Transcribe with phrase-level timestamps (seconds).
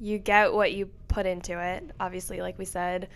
[0.00, 1.90] you get what you put into it.
[1.98, 3.08] Obviously, like we said,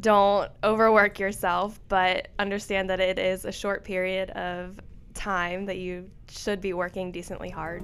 [0.00, 4.78] don't overwork yourself, but understand that it is a short period of
[5.14, 7.82] time that you should be working decently hard.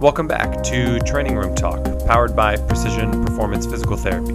[0.00, 4.34] Welcome back to Training Room Talk, powered by Precision Performance Physical Therapy.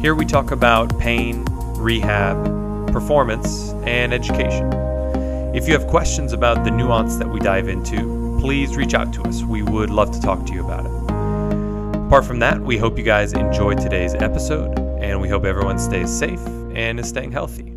[0.00, 1.44] Here we talk about pain,
[1.76, 4.72] rehab, performance, and education.
[5.54, 9.22] If you have questions about the nuance that we dive into, please reach out to
[9.22, 9.42] us.
[9.42, 11.01] We would love to talk to you about it.
[12.12, 16.10] Apart from that, we hope you guys enjoyed today's episode, and we hope everyone stays
[16.10, 17.72] safe and is staying healthy.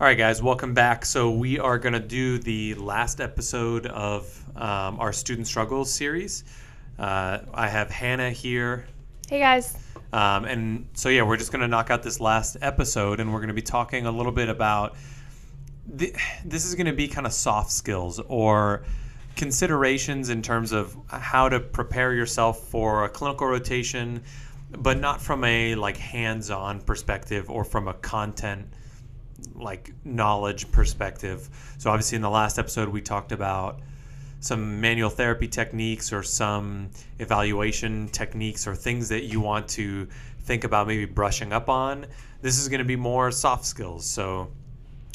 [0.00, 1.04] All right, guys, welcome back.
[1.04, 6.44] So, we are going to do the last episode of um, our Student Struggles series.
[6.98, 8.86] Uh, I have Hannah here.
[9.28, 9.76] Hey, guys.
[10.14, 13.40] Um, and so, yeah, we're just going to knock out this last episode, and we're
[13.40, 14.96] going to be talking a little bit about
[15.86, 18.84] the, this is going to be kind of soft skills or
[19.36, 24.22] considerations in terms of how to prepare yourself for a clinical rotation,
[24.70, 28.66] but not from a like hands-on perspective or from a content
[29.54, 31.48] like knowledge perspective.
[31.78, 33.80] So obviously in the last episode we talked about
[34.40, 40.08] some manual therapy techniques or some evaluation techniques or things that you want to
[40.42, 42.06] think about maybe brushing up on.
[42.40, 44.06] This is going to be more soft skills.
[44.06, 44.50] So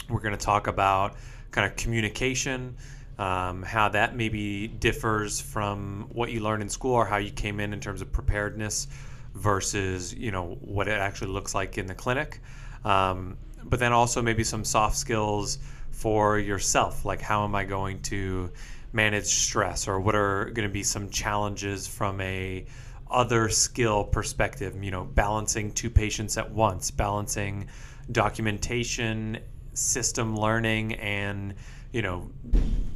[0.09, 1.16] we're going to talk about
[1.52, 2.77] kind of communication,
[3.17, 7.59] um, how that maybe differs from what you learned in school or how you came
[7.59, 8.88] in in terms of preparedness
[9.33, 12.41] versus you know what it actually looks like in the clinic.
[12.83, 15.59] Um, but then also maybe some soft skills
[15.91, 18.52] for yourself, like how am I going to
[18.93, 22.66] manage stress, or what are going to be some challenges from a
[23.09, 24.81] other skill perspective.
[24.83, 27.67] You know, balancing two patients at once, balancing
[28.11, 29.39] documentation,
[29.73, 31.55] system learning, and
[31.95, 32.29] you know,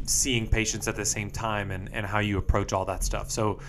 [0.04, 3.32] seeing patients at the same time, and and how you approach all that stuff.
[3.32, 3.60] So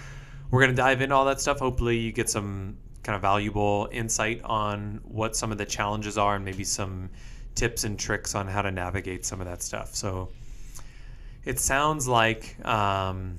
[0.50, 1.60] we're going to dive into all that stuff.
[1.60, 6.34] Hopefully, you get some kind of valuable insight on what some of the challenges are
[6.34, 7.08] and maybe some
[7.54, 9.94] tips and tricks on how to navigate some of that stuff.
[9.94, 10.30] So
[11.44, 13.38] it sounds like um,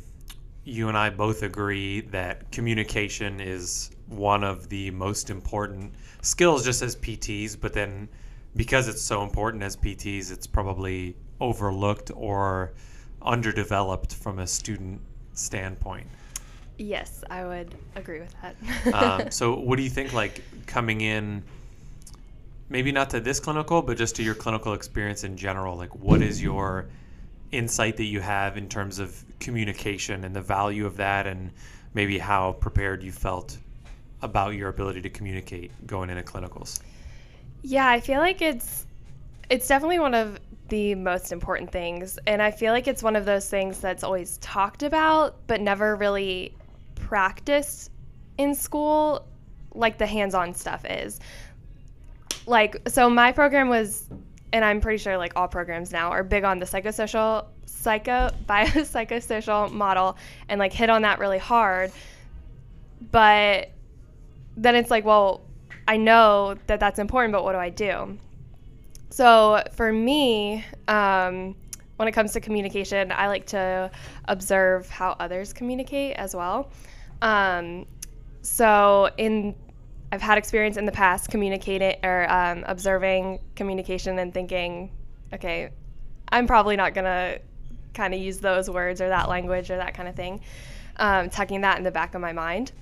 [0.63, 6.81] you and I both agree that communication is one of the most important skills just
[6.81, 8.07] as PTs, but then
[8.55, 12.71] because it's so important as PTs, it's probably overlooked or
[13.21, 15.01] underdeveloped from a student
[15.33, 16.07] standpoint.
[16.77, 18.93] Yes, I would agree with that.
[18.93, 21.43] um, so, what do you think, like coming in,
[22.69, 25.75] maybe not to this clinical, but just to your clinical experience in general?
[25.75, 26.87] Like, what is your
[27.51, 31.51] insight that you have in terms of communication and the value of that, and
[31.93, 33.57] maybe how prepared you felt
[34.21, 36.79] about your ability to communicate going into clinicals?
[37.61, 38.87] Yeah, I feel like it's
[39.51, 40.39] it's definitely one of
[40.71, 44.37] the most important things, and I feel like it's one of those things that's always
[44.37, 46.55] talked about but never really
[46.95, 47.91] practiced
[48.37, 49.25] in school
[49.75, 51.19] like the hands-on stuff is.
[52.47, 54.09] Like so my program was
[54.53, 59.71] and I'm pretty sure like all programs now are big on the psychosocial psycho biopsychosocial
[59.73, 60.15] model
[60.47, 61.91] and like hit on that really hard.
[63.11, 63.71] But
[64.55, 65.41] then it's like, well,
[65.85, 68.17] I know that that's important, but what do I do?
[69.11, 71.55] So for me, um,
[71.97, 73.91] when it comes to communication, I like to
[74.25, 76.71] observe how others communicate as well.
[77.21, 77.85] Um,
[78.41, 79.53] so in
[80.13, 84.91] I've had experience in the past communicating or um, observing communication and thinking,
[85.33, 85.69] okay,
[86.29, 87.39] I'm probably not gonna
[87.93, 90.41] kind of use those words or that language or that kind of thing,
[90.97, 92.73] um, tucking that in the back of my mind.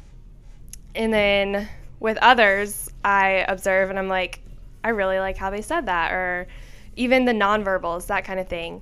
[0.96, 1.68] And then
[2.00, 4.42] with others, I observe and I'm like,
[4.84, 6.48] I really like how they said that, or
[6.96, 8.82] even the nonverbals, that kind of thing.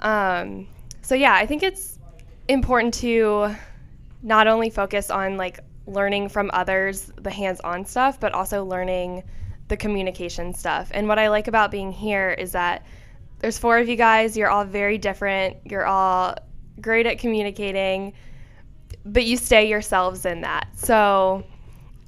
[0.00, 0.66] Um,
[1.02, 1.98] so yeah, I think it's
[2.48, 3.54] important to
[4.22, 9.22] not only focus on like learning from others the hands-on stuff, but also learning
[9.68, 10.90] the communication stuff.
[10.92, 12.84] And what I like about being here is that
[13.38, 16.34] there's four of you guys, you're all very different, you're all
[16.80, 18.12] great at communicating,
[19.04, 20.68] but you stay yourselves in that.
[20.76, 21.44] So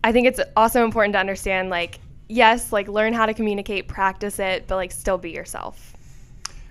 [0.04, 1.98] I think it's also important to understand like
[2.32, 5.94] yes, like learn how to communicate, practice it, but like still be yourself.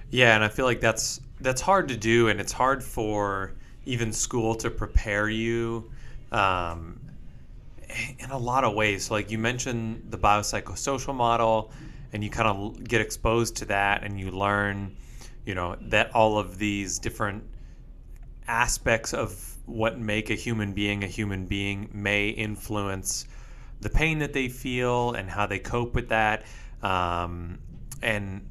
[0.09, 3.53] Yeah, and I feel like that's that's hard to do and it's hard for
[3.85, 5.89] even school to prepare you
[6.31, 6.99] um,
[8.19, 9.05] in a lot of ways.
[9.05, 11.71] So like you mentioned the biopsychosocial model,
[12.13, 14.95] and you kind of get exposed to that, and you learn,
[15.45, 17.43] you know, that all of these different
[18.47, 23.25] aspects of what make a human being a human being may influence
[23.81, 26.45] the pain that they feel and how they cope with that,
[26.81, 27.59] um,
[28.01, 28.47] and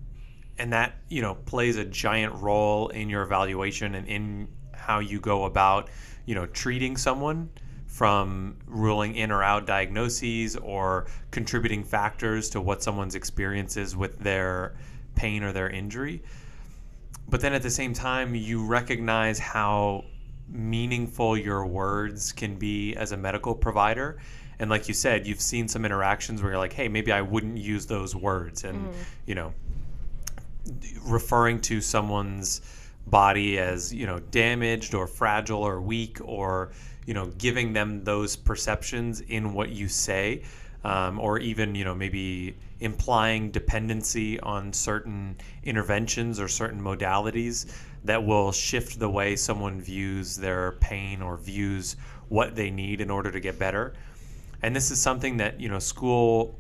[0.58, 5.20] and that you know plays a giant role in your evaluation and in how you
[5.20, 5.88] go about
[6.30, 7.50] you know, treating someone
[7.88, 14.16] from ruling in or out diagnoses or contributing factors to what someone's experience is with
[14.20, 14.76] their
[15.16, 16.22] pain or their injury.
[17.28, 20.04] But then at the same time, you recognize how
[20.48, 24.18] meaningful your words can be as a medical provider.
[24.60, 27.56] And like you said, you've seen some interactions where you're like, hey, maybe I wouldn't
[27.56, 28.64] use those words.
[28.64, 28.94] And, mm.
[29.24, 29.54] you know,
[31.02, 32.60] referring to someone's
[33.06, 36.72] body as, you know, damaged or fragile or weak or,
[37.06, 40.42] you know, giving them those perceptions in what you say.
[40.84, 47.70] Um, or even, you know, maybe implying dependency on certain interventions or certain modalities
[48.04, 51.96] that will shift the way someone views their pain or views
[52.28, 53.94] what they need in order to get better.
[54.62, 56.58] And this is something that, you know, school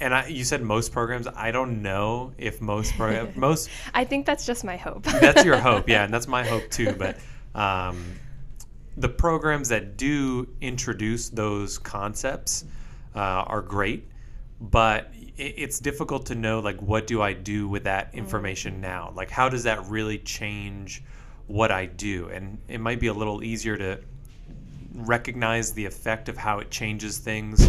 [0.00, 1.26] and I, you said most programs.
[1.26, 3.68] I don't know if most programs, most.
[3.94, 5.02] I think that's just my hope.
[5.20, 6.92] that's your hope, yeah, and that's my hope too.
[6.92, 7.18] But
[7.54, 8.04] um,
[8.96, 12.64] the programs that do introduce those concepts
[13.14, 14.08] uh, are great,
[14.60, 18.18] but it's difficult to know like what do I do with that mm.
[18.18, 19.12] information now?
[19.14, 21.02] Like how does that really change
[21.46, 22.28] what I do?
[22.28, 24.00] And it might be a little easier to
[25.06, 27.68] recognize the effect of how it changes things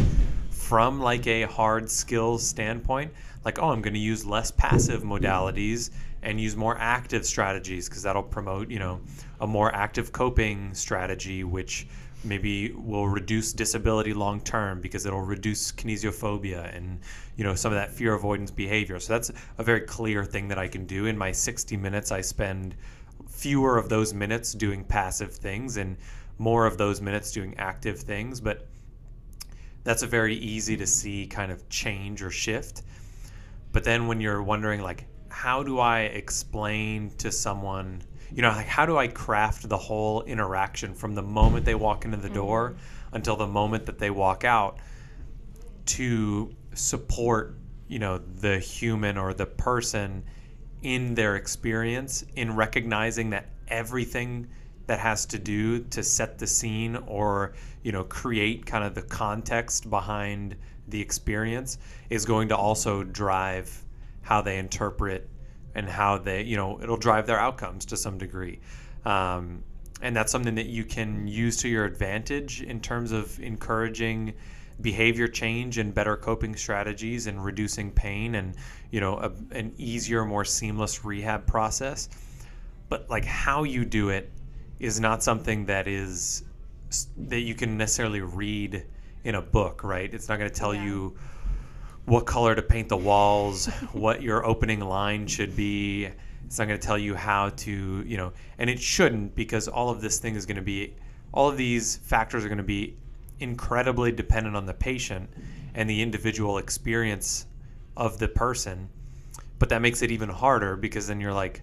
[0.50, 3.12] from like a hard skills standpoint.
[3.46, 5.92] Like, oh, I'm going to use less passive modalities
[6.22, 9.00] and use more active strategies because that'll promote, you know,
[9.40, 11.88] a more active coping strategy, which
[12.24, 17.00] maybe will reduce disability long term because it'll reduce kinesiophobia and
[17.38, 20.60] you know some of that fear avoidance behavior so that's a very clear thing that
[20.60, 22.76] i can do in my 60 minutes i spend
[23.30, 25.96] fewer of those minutes doing passive things and
[26.40, 28.68] more of those minutes doing active things but
[29.84, 32.82] that's a very easy to see kind of change or shift
[33.72, 38.02] but then when you're wondering like how do i explain to someone
[38.34, 42.06] you know, like how do I craft the whole interaction from the moment they walk
[42.06, 42.36] into the mm-hmm.
[42.36, 42.76] door
[43.12, 44.78] until the moment that they walk out
[45.88, 47.58] to support,
[47.88, 50.24] you know, the human or the person
[50.84, 54.48] in their experience in recognizing that everything
[54.90, 57.54] that has to do to set the scene or,
[57.84, 60.56] you know, create kind of the context behind
[60.88, 61.78] the experience
[62.10, 63.72] is going to also drive
[64.24, 65.30] how they interpret
[65.76, 68.60] and how they, you know, it'll drive their outcomes to some degree.
[69.06, 69.64] Um,
[70.02, 74.34] and that's something that you can use to your advantage in terms of encouraging
[74.82, 78.56] behavior change and better coping strategies and reducing pain and
[78.90, 82.08] you know a, an easier more seamless rehab process
[82.88, 84.32] but like how you do it
[84.80, 86.44] is not something that is
[87.18, 88.86] that you can necessarily read
[89.24, 90.86] in a book right it's not going to tell yeah.
[90.86, 91.16] you
[92.10, 96.10] what color to paint the walls, what your opening line should be.
[96.46, 99.92] It's not going to tell you how to, you know, and it shouldn't because all
[99.92, 100.96] of this thing is going to be,
[101.32, 102.98] all of these factors are going to be
[103.40, 105.30] incredibly dependent on the patient
[105.76, 107.46] and the individual experience
[107.96, 108.90] of the person.
[109.60, 111.62] But that makes it even harder because then you're like,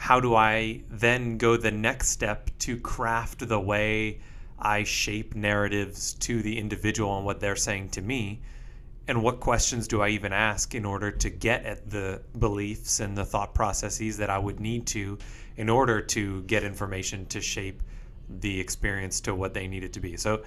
[0.00, 4.20] how do I then go the next step to craft the way
[4.58, 8.40] I shape narratives to the individual and what they're saying to me?
[9.08, 13.18] and what questions do I even ask in order to get at the beliefs and
[13.18, 15.18] the thought processes that I would need to
[15.56, 17.82] in order to get information to shape
[18.28, 20.16] the experience to what they need it to be.
[20.16, 20.44] So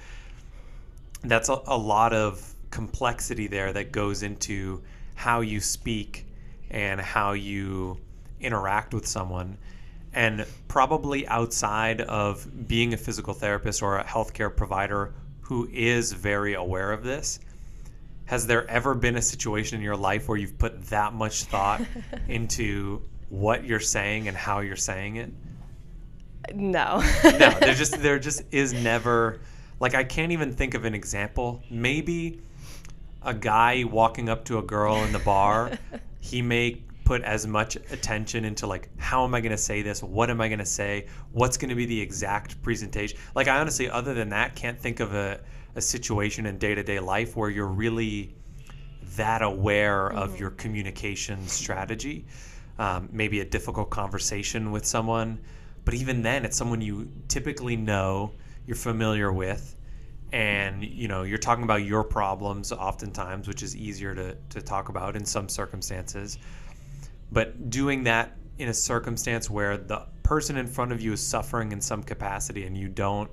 [1.23, 4.81] that's a, a lot of complexity there that goes into
[5.15, 6.25] how you speak
[6.69, 7.97] and how you
[8.43, 9.57] interact with someone.
[10.13, 16.53] And probably outside of being a physical therapist or a healthcare provider who is very
[16.53, 17.39] aware of this,
[18.25, 21.81] has there ever been a situation in your life where you've put that much thought
[22.27, 25.31] into what you're saying and how you're saying it?
[26.53, 26.99] No.
[27.23, 29.39] no, there just there just is never
[29.79, 31.63] like I can't even think of an example.
[31.69, 32.41] Maybe
[33.21, 35.71] a guy walking up to a girl in the bar,
[36.19, 40.01] he may put as much attention into like how am I going to say this?
[40.01, 41.07] What am I going to say?
[41.31, 43.17] What's going to be the exact presentation?
[43.35, 45.39] Like I honestly other than that can't think of a
[45.75, 48.35] a situation in day to day life where you're really
[49.15, 50.17] that aware mm-hmm.
[50.17, 52.25] of your communication strategy.
[52.79, 55.39] Um, maybe a difficult conversation with someone,
[55.85, 58.31] but even then, it's someone you typically know,
[58.65, 59.75] you're familiar with,
[60.31, 64.89] and you know you're talking about your problems oftentimes, which is easier to to talk
[64.89, 66.39] about in some circumstances.
[67.33, 71.71] But doing that in a circumstance where the person in front of you is suffering
[71.71, 73.29] in some capacity and you don't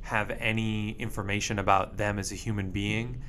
[0.00, 3.20] have any information about them as a human being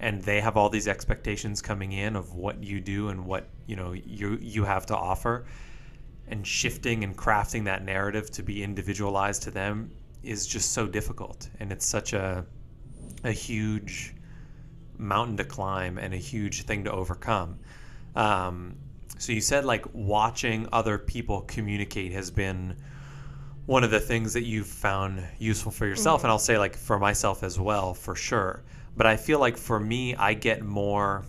[0.00, 3.76] and they have all these expectations coming in of what you do and what you
[3.76, 5.44] know you you have to offer
[6.28, 9.90] and shifting and crafting that narrative to be individualized to them
[10.22, 12.44] is just so difficult and it's such a
[13.24, 14.14] a huge
[14.98, 17.58] mountain to climb and a huge thing to overcome.
[18.14, 18.76] Um,
[19.18, 22.76] so you said like watching other people communicate has been
[23.66, 26.26] one of the things that you've found useful for yourself, mm-hmm.
[26.26, 28.64] and I'll say like for myself as well, for sure.
[28.96, 31.24] But I feel like for me, I get more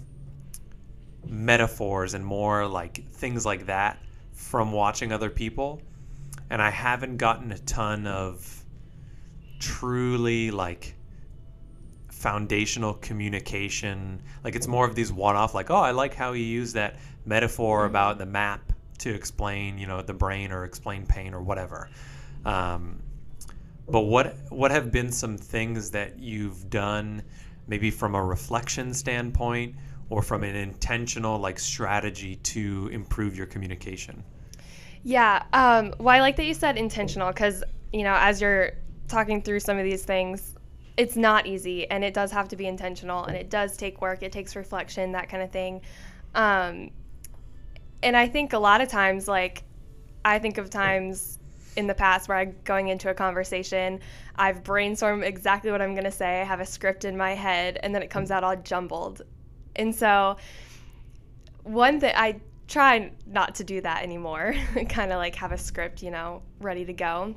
[1.26, 4.00] metaphors and more like things like that
[4.34, 5.82] from watching other people,
[6.50, 8.64] and I haven't gotten a ton of
[9.60, 10.96] truly like
[12.24, 14.22] foundational communication.
[14.46, 17.80] Like it's more of these one-off, like, oh, I like how you use that metaphor
[17.80, 17.92] mm-hmm.
[17.92, 21.90] about the map to explain, you know, the brain or explain pain or whatever.
[22.46, 23.02] Um,
[23.90, 27.22] but what what have been some things that you've done,
[27.68, 29.76] maybe from a reflection standpoint
[30.10, 34.24] or from an intentional like strategy to improve your communication?
[35.04, 35.44] Yeah.
[35.52, 38.72] Um, well, I like that you said intentional because you know as you're
[39.10, 40.53] talking through some of these things,
[40.96, 44.22] it's not easy and it does have to be intentional and it does take work
[44.22, 45.82] it takes reflection that kind of thing.
[46.36, 46.92] Um,
[48.04, 49.64] and i think a lot of times like
[50.24, 51.40] i think of times
[51.76, 54.00] in the past where i'm going into a conversation
[54.36, 57.80] i've brainstormed exactly what i'm going to say i have a script in my head
[57.82, 59.24] and then it comes out all jumbled.
[59.76, 60.38] And so
[61.64, 64.54] one thing i try not to do that anymore
[64.90, 67.36] kind of like have a script you know ready to go.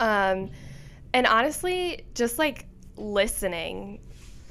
[0.00, 0.50] Um,
[1.16, 2.66] and honestly, just like
[2.98, 4.00] listening,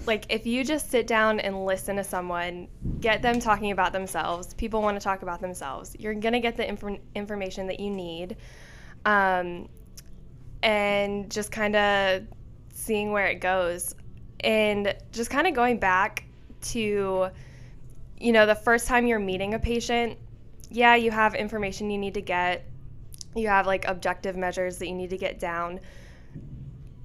[0.07, 2.67] like if you just sit down and listen to someone,
[3.01, 6.57] get them talking about themselves, people want to talk about themselves, you're going to get
[6.57, 8.38] the inf- information that you need.
[9.05, 9.69] Um,
[10.63, 12.24] and just kind of
[12.74, 13.93] seeing where it goes.
[14.39, 16.25] And just kind of going back
[16.62, 17.27] to,
[18.19, 20.17] you know, the first time you're meeting a patient,
[20.72, 22.65] yeah, you have information you need to get,
[23.36, 25.79] you have like objective measures that you need to get down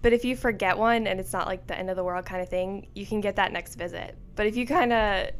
[0.03, 2.41] but if you forget one and it's not like the end of the world kind
[2.41, 4.17] of thing, you can get that next visit.
[4.35, 5.31] But if you kind of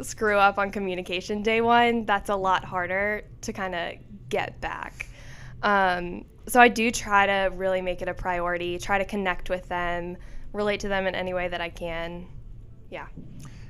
[0.00, 3.94] screw up on communication day one, that's a lot harder to kind of
[4.28, 5.08] get back.
[5.62, 9.68] Um, so I do try to really make it a priority, try to connect with
[9.68, 10.16] them,
[10.52, 12.26] relate to them in any way that I can.
[12.90, 13.06] Yeah.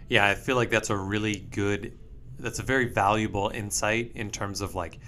[0.08, 1.98] Yeah, I feel like that's a really good,
[2.38, 4.98] that's a very valuable insight in terms of like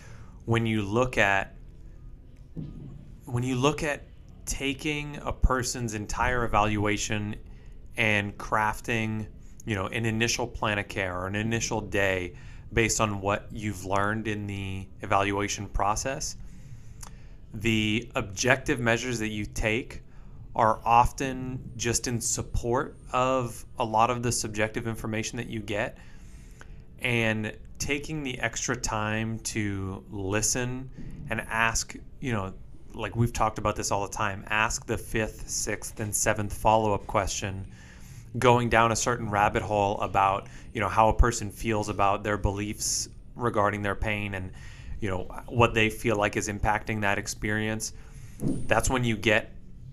[0.44, 1.54] when you look at,
[3.24, 4.02] when you look at
[4.46, 7.36] taking a person's entire evaluation
[7.96, 9.26] and crafting,
[9.64, 12.34] you know, an initial plan of care or an initial day
[12.72, 16.36] based on what you've learned in the evaluation process.
[17.54, 20.02] The objective measures that you take
[20.54, 25.98] are often just in support of a lot of the subjective information that you get.
[27.00, 30.90] And taking the extra time to listen
[31.30, 32.52] and ask, you know,
[32.94, 37.06] like we've talked about this all the time ask the fifth sixth and seventh follow-up
[37.06, 37.66] question
[38.38, 42.36] going down a certain rabbit hole about you know how a person feels about their
[42.36, 44.52] beliefs regarding their pain and
[45.00, 47.92] you know what they feel like is impacting that experience.
[48.40, 49.52] That's when you get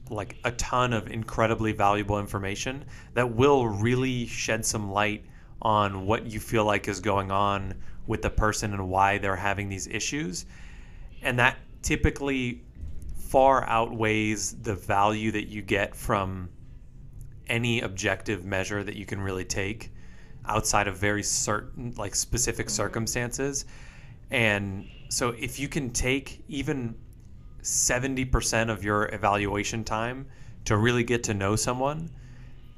[0.10, 5.26] like a ton of incredibly valuable information that will really shed some light
[5.62, 7.74] on what you feel like is going on
[8.06, 10.46] with the person and why they're having these issues.
[11.22, 12.62] And that typically
[13.30, 16.50] far outweighs the value that you get from
[17.48, 19.92] any objective measure that you can really take
[20.46, 22.76] outside of very certain like specific mm-hmm.
[22.76, 23.66] circumstances.
[24.32, 26.96] And so if you can take even
[27.62, 30.28] 70% of your evaluation time
[30.66, 32.10] to really get to know someone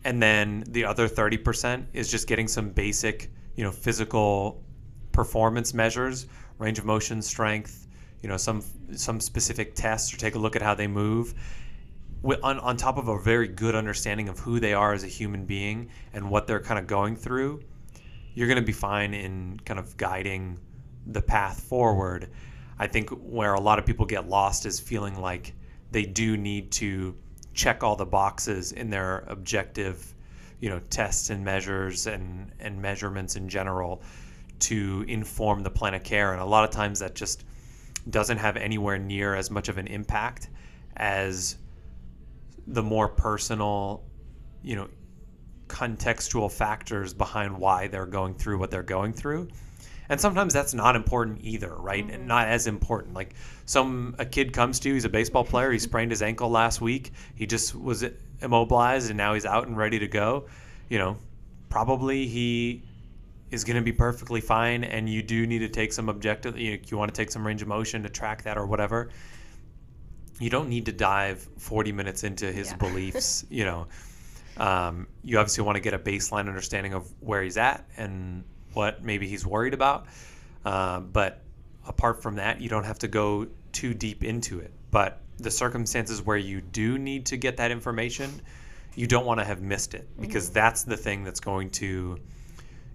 [0.03, 4.63] and then the other 30% is just getting some basic you know physical
[5.11, 6.27] performance measures
[6.59, 7.87] range of motion strength
[8.21, 8.63] you know some
[8.95, 11.33] some specific tests or take a look at how they move
[12.43, 15.45] on, on top of a very good understanding of who they are as a human
[15.45, 17.61] being and what they're kind of going through
[18.33, 20.59] you're going to be fine in kind of guiding
[21.07, 22.29] the path forward.
[22.77, 25.53] I think where a lot of people get lost is feeling like
[25.91, 27.15] they do need to
[27.53, 30.15] check all the boxes in their objective
[30.61, 34.01] you know tests and measures and and measurements in general
[34.59, 36.31] to inform the plan of care.
[36.31, 37.43] And a lot of times that just
[38.11, 40.49] doesn't have anywhere near as much of an impact
[40.97, 41.57] as
[42.67, 44.03] the more personal,
[44.61, 44.87] you know,
[45.67, 49.47] contextual factors behind why they're going through what they're going through.
[50.09, 52.03] And sometimes that's not important either, right?
[52.03, 52.13] Mm-hmm.
[52.13, 53.13] And not as important.
[53.13, 53.35] Like
[53.65, 56.81] some a kid comes to you, he's a baseball player, he sprained his ankle last
[56.81, 57.13] week.
[57.35, 58.03] He just was
[58.41, 60.47] immobilized and now he's out and ready to go.
[60.89, 61.17] You know,
[61.69, 62.83] probably he
[63.51, 66.71] is going to be perfectly fine and you do need to take some objective you,
[66.71, 69.09] know, you want to take some range of motion to track that or whatever
[70.39, 72.75] you don't need to dive 40 minutes into his Yeah.
[72.87, 73.45] beliefs.
[73.49, 73.87] You know,
[74.57, 79.03] um, you obviously want to get a baseline understanding of where he's at and what
[79.03, 80.07] maybe he's worried about.
[80.65, 81.41] Uh, but
[81.85, 84.71] apart from that, you don't have to go too deep into it.
[84.91, 88.41] But the circumstances where you do need to get that information,
[88.95, 92.17] you don't want to have missed it because that's the thing that's going to,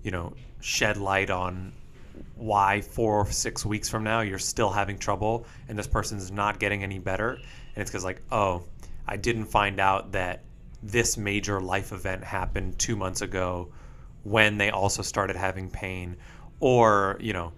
[0.04, 1.72] you know, shed light on
[2.36, 6.60] why four or six weeks from now you're still having trouble and this person's not
[6.60, 7.32] getting any better.
[7.32, 8.62] And it's because, like, oh,
[9.08, 10.44] I didn't find out that
[10.82, 13.72] this major life event happened two months ago
[14.22, 16.16] when they also started having pain.
[16.60, 17.52] Or, you know,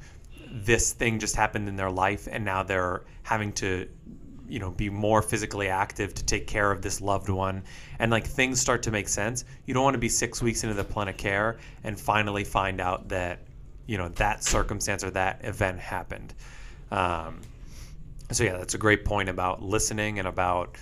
[0.50, 3.88] this thing just happened in their life and now they're having to
[4.48, 7.62] you know be more physically active to take care of this loved one.
[7.98, 9.44] And like things start to make sense.
[9.66, 12.80] You don't want to be six weeks into the plan of care and finally find
[12.80, 13.40] out that
[13.86, 16.34] you know that circumstance or that event happened.
[16.90, 17.40] Um,
[18.32, 20.76] so yeah that's a great point about listening and about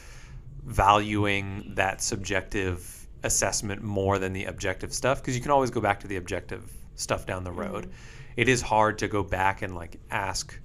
[0.65, 6.01] valuing that subjective assessment more than the objective stuff because you can always go back
[6.01, 7.91] to the objective stuff down the road.
[8.37, 10.59] It is hard to go back and like ask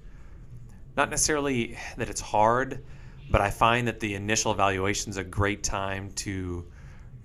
[1.00, 2.82] not necessarily that it's hard
[3.30, 6.64] but i find that the initial evaluation is a great time to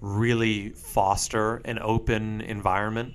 [0.01, 3.13] really foster an open environment.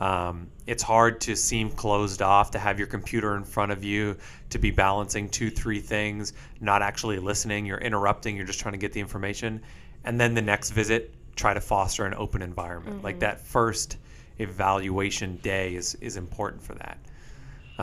[0.00, 4.16] Um, it's hard to seem closed off to have your computer in front of you
[4.50, 8.78] to be balancing two three things not actually listening you're interrupting you're just trying to
[8.78, 9.60] get the information
[10.04, 13.02] and then the next visit try to foster an open environment.
[13.02, 13.96] Like that first
[14.38, 16.98] evaluation day is is important for that.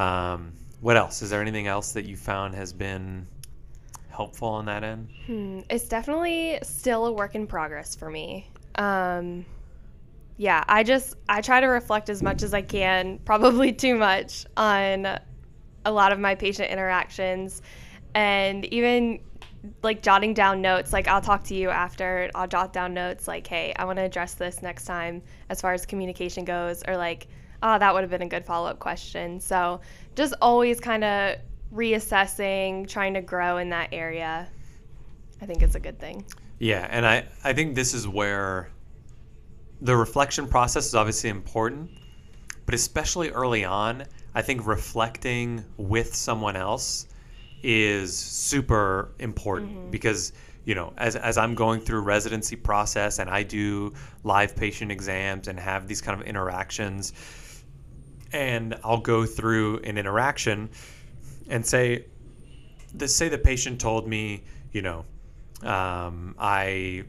[0.01, 3.27] Um, what else is there anything else that you found has been
[4.09, 8.47] helpful on that end Hmm, it's definitely still a work in progress for me.
[8.75, 9.45] Um,
[10.37, 14.45] yeah, I just I try to reflect as much as I can, probably too much,
[14.55, 15.19] on
[15.85, 17.61] a lot of my patient interactions,
[18.13, 19.19] and even
[19.81, 20.93] like jotting down notes.
[20.93, 22.29] Like I'll talk to you after.
[22.35, 25.73] I'll jot down notes like, "Hey, I want to address this next time as far
[25.73, 27.27] as communication goes," or like,
[27.65, 29.81] "Oh, that would have been a good follow up question." So
[30.15, 31.37] just always kind of
[31.73, 34.47] reassessing, trying to grow in that area.
[35.41, 36.25] I think it's a good thing.
[36.59, 38.69] Yeah, and I, I think this is where
[39.81, 41.91] the reflection process is obviously important,
[42.65, 47.07] but especially early on, I think reflecting with someone else
[47.63, 49.91] is super important mm-hmm.
[49.91, 50.33] because
[50.65, 53.91] you know as, as i'm going through residency process and i do
[54.23, 57.13] live patient exams and have these kind of interactions
[58.33, 60.69] and i'll go through an interaction
[61.49, 62.05] and say
[62.93, 65.05] the say the patient told me you know
[65.63, 67.03] um, I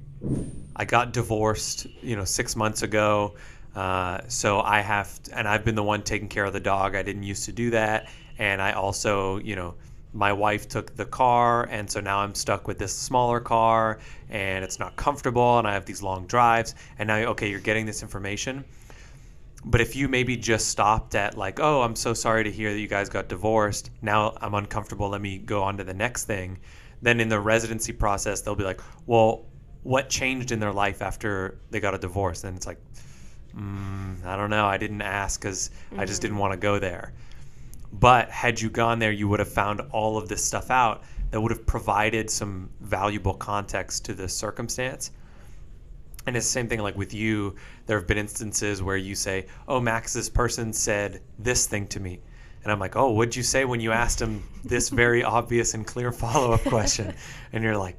[0.74, 3.34] I got divorced, you know, six months ago.
[3.74, 6.94] Uh, so I have, and I've been the one taking care of the dog.
[6.94, 9.74] I didn't used to do that, and I also, you know,
[10.14, 13.98] my wife took the car, and so now I'm stuck with this smaller car,
[14.30, 16.74] and it's not comfortable, and I have these long drives.
[16.98, 18.64] And now, okay, you're getting this information.
[19.68, 22.78] But if you maybe just stopped at like, oh, I'm so sorry to hear that
[22.78, 23.90] you guys got divorced.
[24.00, 25.08] Now I'm uncomfortable.
[25.08, 26.58] Let me go on to the next thing.
[27.02, 29.44] Then in the residency process, they'll be like, well,
[29.82, 32.44] what changed in their life after they got a divorce?
[32.44, 32.78] And it's like,
[33.56, 34.66] mm, I don't know.
[34.66, 37.12] I didn't ask because I just didn't want to go there.
[37.92, 41.40] But had you gone there, you would have found all of this stuff out that
[41.40, 45.10] would have provided some valuable context to the circumstance.
[46.26, 47.54] And it's the same thing like with you.
[47.86, 52.00] There have been instances where you say, "Oh, Max, this person said this thing to
[52.00, 52.20] me,"
[52.62, 55.86] and I'm like, "Oh, what'd you say when you asked him this very obvious and
[55.86, 57.14] clear follow-up question?"
[57.52, 57.96] And you're like,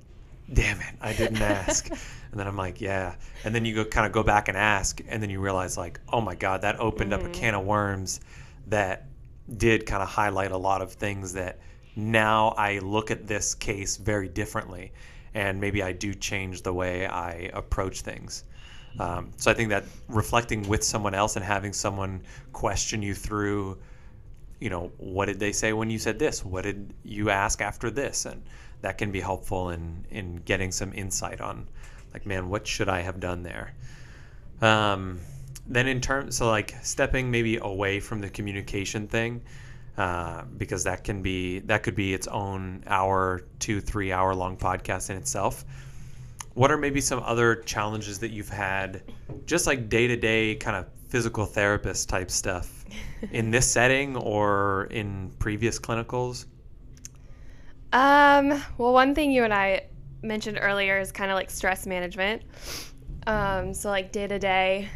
[0.52, 4.06] "Damn it, I didn't ask." And then I'm like, "Yeah." And then you go kind
[4.06, 7.14] of go back and ask, and then you realize like, "Oh my God, that opened
[7.14, 7.32] up a mm-hmm.
[7.32, 8.20] can of worms
[8.68, 9.08] that
[9.56, 11.60] did kind of highlight a lot of things that
[11.96, 14.92] now I look at this case very differently,
[15.38, 18.44] and maybe I do change the way I approach things.
[19.00, 22.24] Um, so I think that reflecting with someone else and having someone
[22.54, 23.78] question you through,
[24.60, 26.44] you know, what did they say when you said this?
[26.44, 28.26] What did you ask after this?
[28.26, 28.42] And
[28.82, 31.68] that can be helpful in in getting some insight on,
[32.14, 33.76] like, man, what should I have done there?
[34.62, 35.20] Um,
[35.68, 39.42] then in terms, so like stepping maybe away from the communication thing,
[39.98, 44.56] uh, because that can be that could be its own hour, two, three hour long
[44.56, 45.66] podcast in itself.
[46.54, 49.02] What are maybe some other challenges that you've had,
[49.46, 52.86] just like day to day kind of physical therapist type stuff,
[53.32, 56.46] in this setting or in previous clinicals?
[57.94, 59.88] Um, well, one thing you and I
[60.22, 62.44] mentioned earlier is kind of like stress management.
[63.26, 64.90] Um, so like day to day,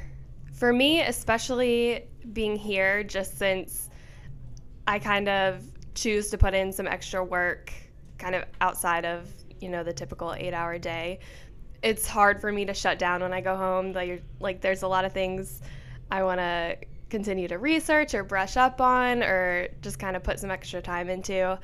[0.53, 3.89] for me, especially being here, just since
[4.87, 5.63] I kind of
[5.95, 7.73] choose to put in some extra work,
[8.17, 9.27] kind of outside of
[9.61, 11.19] you know, the typical eight hour day,
[11.83, 13.93] it's hard for me to shut down when I go home.
[13.93, 15.61] Like, like there's a lot of things
[16.11, 16.77] I want to
[17.09, 21.09] continue to research or brush up on or just kind of put some extra time
[21.09, 21.57] into.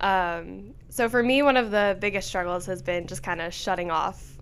[0.00, 3.90] Um, so for me, one of the biggest struggles has been just kind of shutting
[3.90, 4.36] off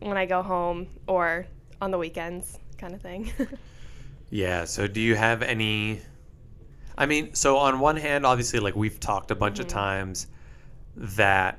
[0.00, 1.46] when I go home or
[1.80, 3.32] on the weekends, kind of thing.
[4.30, 4.64] yeah.
[4.64, 6.00] So do you have any?
[6.96, 9.62] I mean, so on one hand, obviously, like we've talked a bunch mm-hmm.
[9.62, 10.26] of times,
[10.96, 11.58] that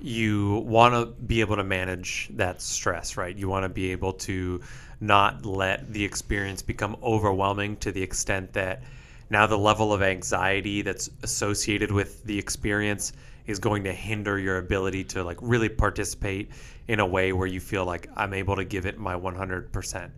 [0.00, 3.36] you want to be able to manage that stress, right?
[3.36, 4.60] You want to be able to
[5.00, 8.82] not let the experience become overwhelming to the extent that
[9.30, 13.12] now the level of anxiety that's associated with the experience
[13.46, 16.50] is going to hinder your ability to like really participate
[16.88, 20.10] in a way where you feel like I'm able to give it my 100%.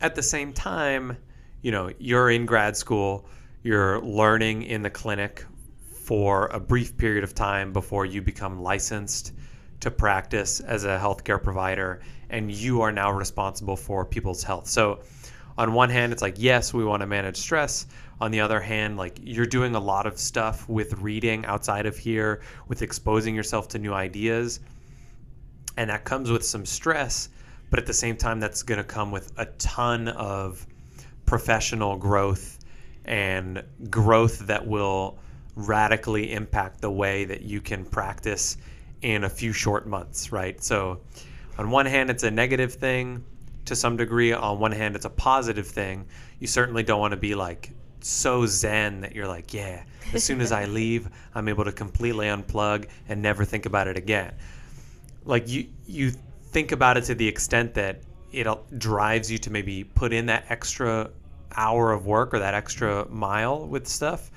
[0.00, 1.16] At the same time,
[1.62, 3.26] you know, you're in grad school,
[3.68, 5.44] you're learning in the clinic
[5.90, 9.34] for a brief period of time before you become licensed
[9.78, 12.00] to practice as a healthcare provider
[12.30, 14.66] and you are now responsible for people's health.
[14.66, 15.00] So
[15.58, 17.86] on one hand it's like yes, we want to manage stress.
[18.22, 21.98] On the other hand, like you're doing a lot of stuff with reading outside of
[21.98, 24.60] here, with exposing yourself to new ideas.
[25.76, 27.28] And that comes with some stress,
[27.68, 30.66] but at the same time that's going to come with a ton of
[31.26, 32.57] professional growth
[33.08, 35.18] and growth that will
[35.56, 38.58] radically impact the way that you can practice
[39.00, 40.62] in a few short months, right?
[40.62, 41.00] So,
[41.56, 43.24] on one hand, it's a negative thing
[43.64, 44.32] to some degree.
[44.32, 46.06] On one hand, it's a positive thing.
[46.38, 50.40] You certainly don't want to be like so zen that you're like, yeah, as soon
[50.42, 54.34] as I leave, I'm able to completely unplug and never think about it again.
[55.24, 58.46] Like you, you think about it to the extent that it
[58.78, 61.10] drives you to maybe put in that extra
[61.56, 64.30] hour of work or that extra mile with stuff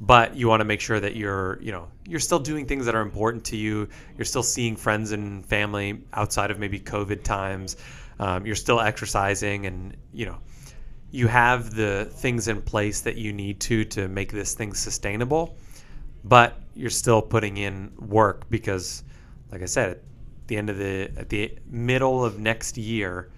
[0.00, 2.94] but you want to make sure that you're you know you're still doing things that
[2.94, 3.88] are important to you.
[4.16, 7.76] You're still seeing friends and family outside of maybe covid times.
[8.20, 10.38] Um, you're still exercising and you know
[11.10, 15.56] you have the things in place that you need to to make this thing sustainable
[16.24, 19.04] but you're still putting in work because
[19.50, 20.02] like i said at
[20.48, 23.30] the end of the at the middle of next year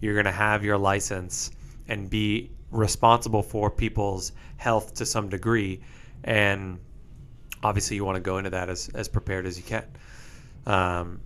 [0.00, 1.50] you're going to have your license
[1.88, 5.80] and be responsible for people's health to some degree
[6.24, 6.78] and
[7.62, 9.84] obviously you want to go into that as, as prepared as you can.
[10.66, 11.20] Um,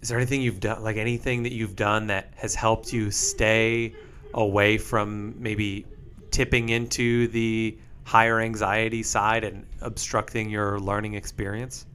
[0.00, 3.94] is there anything you've done, like anything that you've done that has helped you stay
[4.34, 5.86] away from maybe
[6.30, 11.86] tipping into the higher anxiety side and obstructing your learning experience?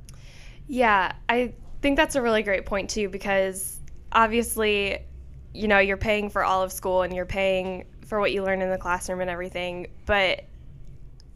[0.67, 3.79] Yeah, I think that's a really great point too because
[4.11, 4.99] obviously,
[5.53, 8.61] you know, you're paying for all of school and you're paying for what you learn
[8.61, 10.43] in the classroom and everything, but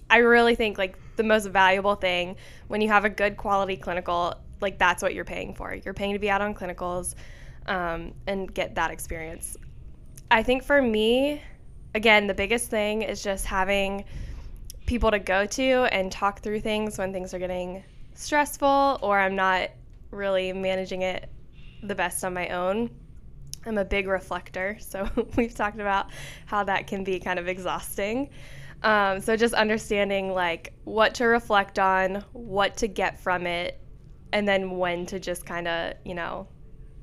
[0.10, 2.36] I really think like the most valuable thing
[2.68, 5.74] when you have a good quality clinical, like that's what you're paying for.
[5.74, 7.16] You're paying to be out on clinicals
[7.68, 9.58] um, and get that experience.
[10.32, 11.42] I think for me,
[11.96, 14.06] again, the biggest thing is just having
[14.86, 19.36] people to go to and talk through things when things are getting stressful or I'm
[19.36, 19.70] not
[20.12, 21.30] really managing it
[21.84, 22.90] the best on my own.
[23.66, 26.08] I'm a big reflector, so we've talked about
[26.46, 28.30] how that can be kind of exhausting.
[28.84, 33.80] Um, so just understanding like what to reflect on, what to get from it,
[34.32, 36.48] and then when to just kind of, you know,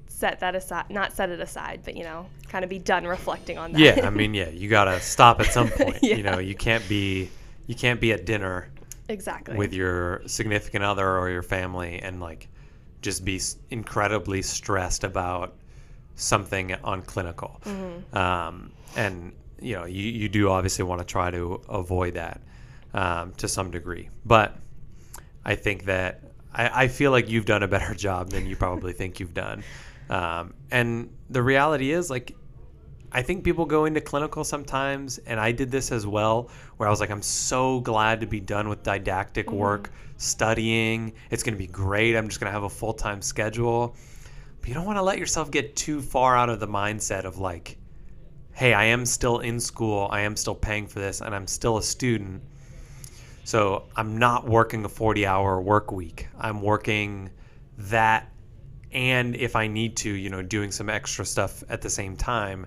[0.07, 3.59] set that aside, not set it aside, but, you know, kind of be done reflecting
[3.59, 3.81] on that.
[3.81, 4.07] Yeah.
[4.07, 5.99] I mean, yeah, you got to stop at some point.
[6.03, 6.15] yeah.
[6.15, 7.29] You know, you can't be,
[7.67, 8.69] you can't be at dinner
[9.09, 12.49] exactly with your significant other or your family and like
[13.03, 13.41] just be
[13.71, 15.57] incredibly stressed about
[16.17, 17.61] something on clinical.
[17.65, 18.17] Mm-hmm.
[18.17, 22.41] Um, and you know, you, you do obviously want to try to avoid that
[22.93, 24.11] um, to some degree.
[24.25, 24.57] But
[25.45, 26.23] I think that
[26.53, 29.65] I, I, feel like you've done a better job than you probably think you've done.
[30.11, 32.37] Um, and the reality is, like,
[33.11, 36.91] I think people go into clinical sometimes, and I did this as well, where I
[36.91, 39.57] was like, I'm so glad to be done with didactic mm-hmm.
[39.57, 41.13] work, studying.
[41.31, 42.17] It's going to be great.
[42.17, 43.97] I'm just going to have a full time schedule.
[44.65, 47.37] But you don't want to let yourself get too far out of the mindset of
[47.37, 47.77] like,
[48.55, 51.77] hey, I am still in school, I am still paying for this, and I'm still
[51.77, 52.43] a student.
[53.45, 56.29] So I'm not working a 40 hour work week.
[56.39, 57.29] I'm working
[57.77, 58.33] that
[58.91, 62.65] and if I need to, you know, doing some extra stuff at the same time.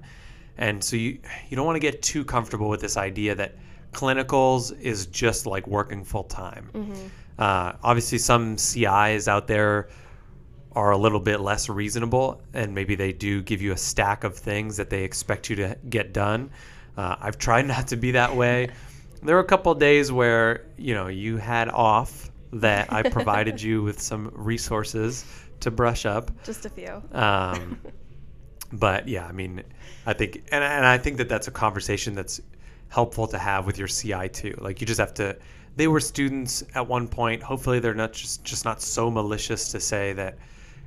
[0.60, 1.18] And so you
[1.50, 3.56] you don't want to get too comfortable with this idea that
[3.92, 6.70] clinicals is just like working full time.
[6.76, 7.08] Mm-hmm.
[7.40, 9.90] Uh, obviously, some CIs out there
[10.78, 14.38] are a little bit less reasonable and maybe they do give you a stack of
[14.38, 16.52] things that they expect you to get done.
[16.96, 18.70] Uh, I've tried not to be that way.
[19.24, 23.82] There were a couple days where you know you had off that I provided you
[23.82, 25.26] with some resources
[25.62, 26.30] to brush up.
[26.44, 27.02] Just a few.
[27.12, 27.82] Um,
[28.72, 29.64] but yeah, I mean,
[30.06, 32.40] I think, and, and I think that that's a conversation that's
[32.90, 34.56] helpful to have with your CI too.
[34.60, 35.38] Like you just have to.
[35.76, 37.42] They were students at one point.
[37.42, 40.38] Hopefully, they're not just just not so malicious to say that,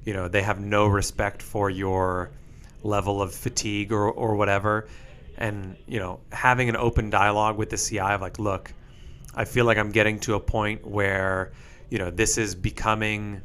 [0.04, 2.30] you know, they have no respect for your
[2.82, 4.88] level of fatigue or or whatever.
[5.36, 8.72] And you know, having an open dialogue with the CI of like, look,
[9.34, 11.52] I feel like I'm getting to a point where,
[11.88, 13.42] you know, this is becoming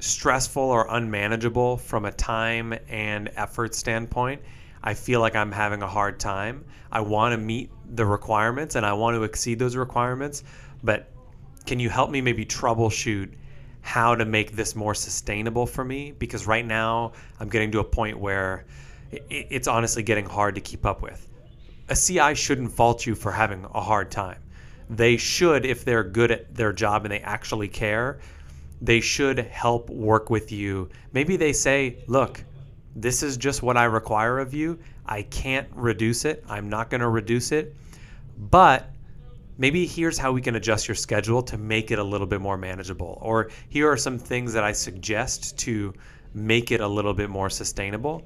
[0.00, 4.40] stressful or unmanageable from a time and effort standpoint.
[4.82, 6.64] I feel like I'm having a hard time.
[6.92, 10.44] I want to meet the requirements and I want to exceed those requirements,
[10.84, 11.10] but
[11.66, 13.30] can you help me maybe troubleshoot
[13.88, 16.12] how to make this more sustainable for me?
[16.12, 18.66] Because right now I'm getting to a point where
[19.10, 21.26] it's honestly getting hard to keep up with.
[21.88, 24.42] A CI shouldn't fault you for having a hard time.
[24.90, 28.18] They should, if they're good at their job and they actually care,
[28.82, 30.90] they should help work with you.
[31.14, 32.44] Maybe they say, look,
[32.94, 34.78] this is just what I require of you.
[35.06, 36.44] I can't reduce it.
[36.46, 37.74] I'm not going to reduce it.
[38.36, 38.90] But
[39.58, 42.56] maybe here's how we can adjust your schedule to make it a little bit more
[42.56, 43.18] manageable.
[43.20, 45.92] Or here are some things that I suggest to
[46.32, 48.22] make it a little bit more sustainable.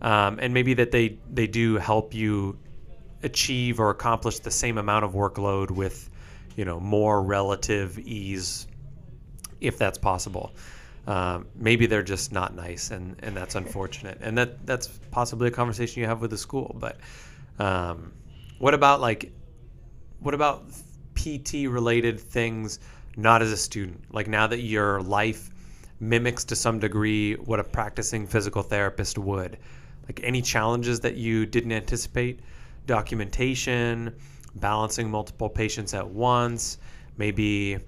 [0.00, 2.58] Um, and maybe that they, they do help you
[3.22, 6.10] achieve or accomplish the same amount of workload with
[6.56, 8.66] you know more relative ease
[9.60, 10.52] if that's possible.
[11.06, 14.18] Um, maybe they're just not nice, and, and that's unfortunate.
[14.20, 16.74] And that that's possibly a conversation you have with the school.
[16.78, 16.98] But
[17.58, 18.12] um,
[18.58, 19.32] what about like,
[20.20, 20.64] what about
[21.14, 22.78] PT related things?
[23.16, 25.50] Not as a student, like now that your life
[26.00, 29.58] mimics to some degree what a practicing physical therapist would.
[30.06, 32.40] Like any challenges that you didn't anticipate,
[32.86, 34.14] documentation,
[34.56, 36.78] balancing multiple patients at once,
[37.16, 37.78] maybe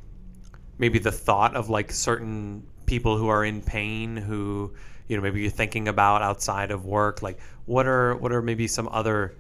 [0.79, 4.73] maybe the thought of like certain people who are in pain who
[5.09, 8.67] you know maybe you're thinking about outside of work like what are what are maybe
[8.67, 9.35] some other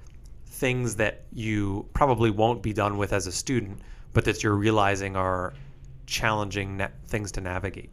[0.58, 3.80] things that you probably won't be done with as a student
[4.12, 5.54] but that you're realizing are
[6.06, 7.90] challenging na- things to navigate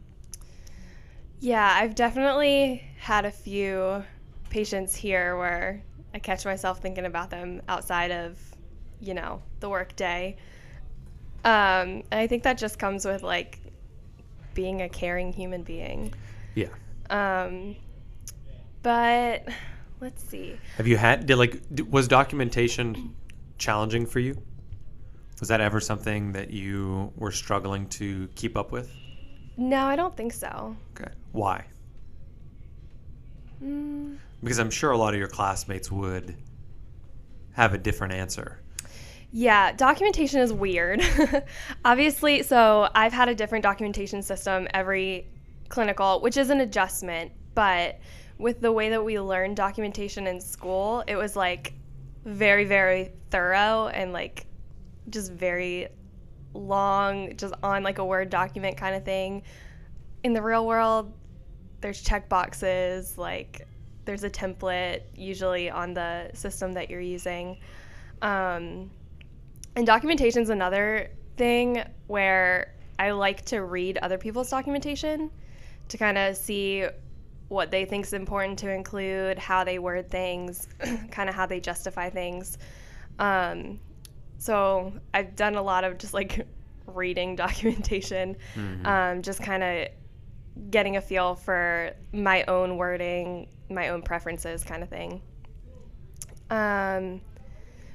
[1.40, 4.02] yeah i've definitely had a few
[4.50, 5.82] patients here where
[6.14, 8.38] i catch myself thinking about them outside of
[9.00, 10.36] you know the work day
[11.46, 13.60] um, and I think that just comes with like
[14.54, 16.12] being a caring human being.
[16.56, 16.70] Yeah.
[17.08, 17.76] Um,
[18.82, 19.46] but
[20.00, 20.58] let's see.
[20.76, 23.14] Have you had did like was documentation
[23.58, 24.40] challenging for you?
[25.40, 28.90] Was that ever something that you were struggling to keep up with?
[29.56, 30.76] No, I don't think so.
[30.98, 31.12] Okay.
[31.32, 31.64] Why?
[33.62, 34.16] Mm.
[34.42, 36.36] Because I'm sure a lot of your classmates would
[37.52, 38.60] have a different answer.
[39.32, 41.02] Yeah, documentation is weird.
[41.84, 45.26] Obviously, so I've had a different documentation system every
[45.68, 47.98] clinical, which is an adjustment, but
[48.38, 51.72] with the way that we learned documentation in school, it was like
[52.24, 54.46] very, very thorough and like
[55.10, 55.88] just very
[56.52, 59.42] long, just on like a Word document kind of thing.
[60.24, 61.12] In the real world,
[61.80, 63.66] there's check boxes, like
[64.04, 67.58] there's a template usually on the system that you're using.
[68.22, 68.90] Um,
[69.76, 75.30] and documentation is another thing where I like to read other people's documentation
[75.88, 76.86] to kind of see
[77.48, 80.68] what they think is important to include, how they word things,
[81.10, 82.58] kind of how they justify things.
[83.18, 83.80] Um,
[84.38, 86.46] so I've done a lot of just like
[86.86, 88.86] reading documentation, mm-hmm.
[88.86, 89.88] um, just kind of
[90.70, 95.20] getting a feel for my own wording, my own preferences, kind of thing.
[96.50, 97.20] Um,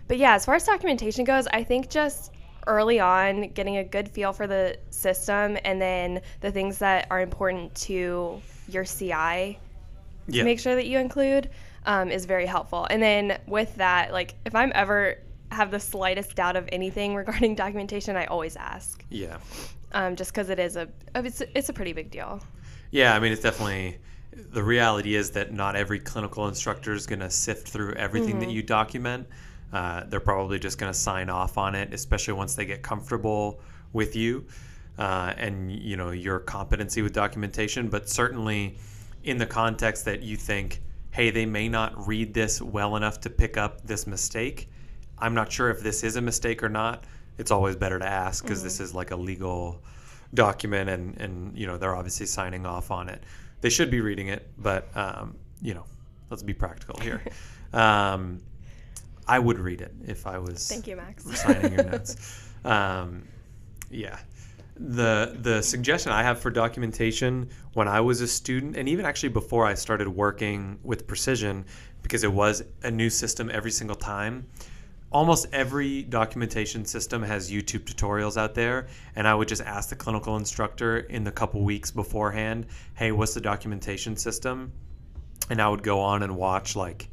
[0.08, 2.34] but yeah, as far as documentation goes, I think just
[2.68, 7.22] early on getting a good feel for the system and then the things that are
[7.22, 8.42] important to
[8.74, 9.58] your CI yeah.
[10.28, 11.50] to make sure that you include
[11.86, 12.88] um, is very helpful.
[12.90, 15.18] And then with that, like if I'm ever
[15.52, 19.04] have the slightest doubt of anything regarding documentation, I always ask.
[19.10, 19.38] Yeah.
[19.94, 22.42] Um, just because it is a it's it's a pretty big deal.
[22.92, 23.98] Yeah, I mean it's definitely
[24.34, 28.40] the reality is that not every clinical instructor is going to sift through everything mm-hmm.
[28.40, 29.28] that you document.
[29.74, 33.60] Uh, they're probably just going to sign off on it, especially once they get comfortable
[33.94, 34.46] with you
[35.02, 37.90] uh, and you know your competency with documentation.
[37.90, 38.78] But certainly,
[39.24, 43.30] in the context that you think, hey, they may not read this well enough to
[43.32, 44.70] pick up this mistake.
[45.18, 47.06] I'm not sure if this is a mistake or not.
[47.40, 48.68] It's always better to ask because mm-hmm.
[48.68, 49.82] this is like a legal
[50.36, 53.24] document, and and you know they're obviously signing off on it.
[53.62, 55.86] They should be reading it, but um, you know,
[56.30, 57.24] let's be practical here.
[57.74, 58.42] Um,
[59.26, 61.24] I would read it if I was Thank you, Max.
[61.40, 62.50] signing your notes.
[62.66, 63.24] Um,
[63.90, 64.20] yeah.
[64.76, 69.30] The the suggestion I have for documentation when I was a student, and even actually
[69.30, 71.66] before I started working with Precision,
[72.02, 74.48] because it was a new system every single time.
[75.12, 79.96] Almost every documentation system has YouTube tutorials out there, and I would just ask the
[79.96, 84.72] clinical instructor in the couple weeks beforehand, "Hey, what's the documentation system?"
[85.50, 87.10] And I would go on and watch like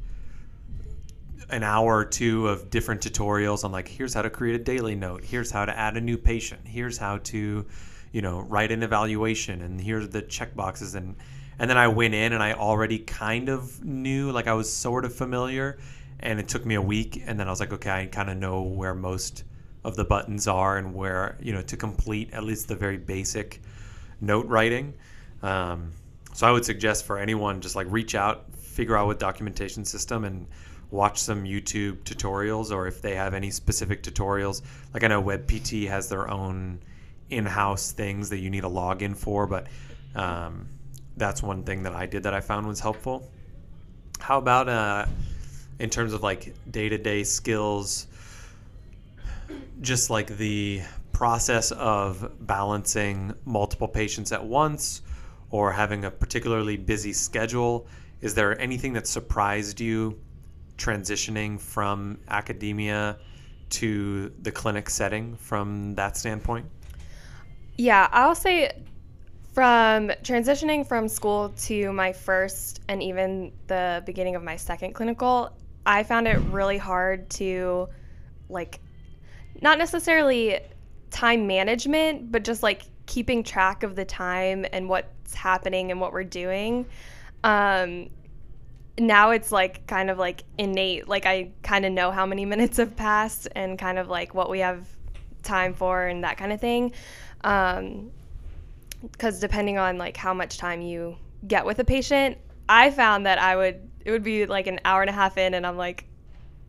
[1.51, 4.95] an hour or two of different tutorials on like here's how to create a daily
[4.95, 7.65] note here's how to add a new patient here's how to
[8.13, 11.17] you know write an evaluation and here's the check boxes and
[11.59, 15.05] and then i went in and i already kind of knew like i was sort
[15.05, 15.79] of familiar
[16.21, 18.37] and it took me a week and then i was like okay i kind of
[18.37, 19.45] know where most
[19.85, 23.63] of the buttons are and where you know to complete at least the very basic
[24.21, 24.93] note writing.
[25.43, 25.93] Um,
[26.35, 30.25] so i would suggest for anyone just like reach out figure out what documentation system
[30.25, 30.47] and
[30.91, 34.63] watch some YouTube tutorials or if they have any specific tutorials.
[34.95, 36.81] Like I know WebPT has their own
[37.31, 39.67] in-house things that you need a login for, but
[40.15, 40.69] um,
[41.17, 43.31] that's one thing that I did that I found was helpful.
[44.19, 45.07] How about uh,
[45.79, 48.07] in terms of like day-to-day skills,
[49.81, 55.03] just like the process of balancing multiple patients at once
[55.51, 57.87] or having a particularly busy schedule?
[58.21, 60.19] Is there anything that surprised you
[60.79, 63.19] transitioning from academia
[63.71, 66.67] to the clinic setting from that standpoint?
[67.77, 68.73] Yeah, I'll say
[69.53, 75.53] from transitioning from school to my first and even the beginning of my second clinical,
[75.85, 77.89] I found it really hard to
[78.49, 78.81] like
[79.61, 80.61] not necessarily
[81.11, 86.13] time management, but just like keeping track of the time and what's happening and what
[86.13, 86.87] we're doing.
[87.45, 88.11] Um,
[88.99, 91.09] now it's like kind of like innate.
[91.09, 94.51] Like I kind of know how many minutes have passed and kind of like what
[94.51, 94.87] we have
[95.43, 96.93] time for and that kind of thing.
[97.43, 98.11] Um,
[99.03, 102.37] because depending on like how much time you get with a patient,
[102.69, 105.55] I found that I would it would be like an hour and a half in,
[105.55, 106.05] and I'm like,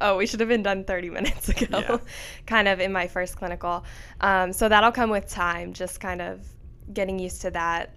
[0.01, 1.97] oh, we should have been done 30 minutes ago, yeah.
[2.45, 3.83] kind of in my first clinical.
[4.21, 6.45] Um, so that'll come with time, just kind of
[6.93, 7.93] getting used to that,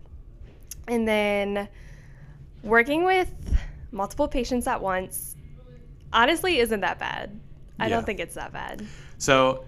[0.88, 1.68] and then
[2.62, 3.35] working with
[3.93, 5.37] multiple patients at once
[6.13, 7.39] honestly isn't that bad.
[7.79, 7.97] I yeah.
[7.97, 8.87] don't think it's that bad.
[9.19, 9.65] So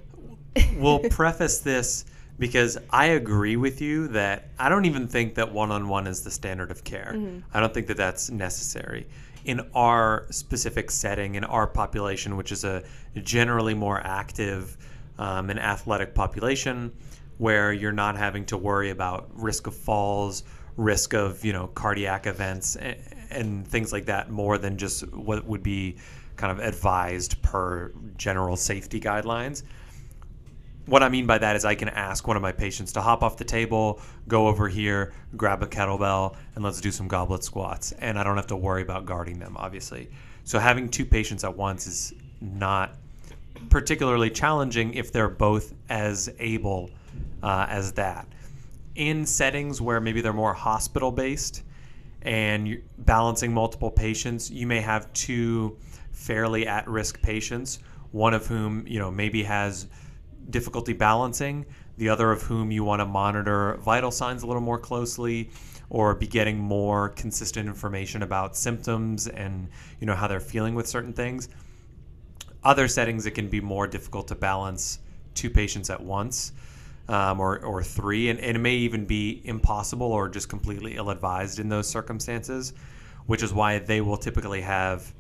[0.77, 2.05] we'll preface this
[2.39, 6.23] because I agree with you that I don't even think that one on one is
[6.23, 7.13] the standard of care.
[7.15, 7.41] Mm-hmm.
[7.53, 9.07] I don't think that that's necessary.
[9.45, 12.83] In our specific setting, in our population, which is a
[13.23, 14.77] generally more active
[15.19, 16.93] um, and athletic population,
[17.39, 20.45] where you're not having to worry about risk of falls,
[20.77, 22.77] risk of you know cardiac events,
[23.35, 25.97] and things like that more than just what would be
[26.37, 29.63] kind of advised per general safety guidelines.
[30.87, 33.23] What I mean by that is I can ask one of my patients to hop
[33.23, 37.93] off the table, go over here, grab a kettlebell, and let's do some goblet squats.
[37.93, 40.11] And I don't have to worry about guarding them, obviously.
[40.45, 42.97] So having two patients at once is not
[43.71, 46.91] particularly challenging if they're both as able
[47.43, 48.29] uh, as that.
[48.95, 51.63] In settings where maybe they're more hospital based,
[52.25, 55.77] and balancing multiple patients, you may have two
[56.13, 57.81] fairly at-risk patients,
[58.13, 59.87] one of whom you know maybe has
[60.51, 61.67] difficulty balancing,
[61.99, 65.51] the other of whom you want to monitor vital signs a little more closely
[65.91, 69.69] or be getting more consistent information about symptoms and
[70.01, 71.49] you know how they're feeling with certain things.
[72.63, 75.01] Other settings it can be more difficult to balance
[75.35, 76.53] two patients at once
[77.09, 81.11] um, or, or three, and, and it may even be impossible or just completely ill
[81.11, 82.73] advised in those circumstances,
[83.27, 85.13] which is why they will typically have